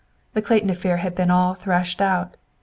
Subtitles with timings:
[0.33, 2.35] The Clayton affair had been all threshed out!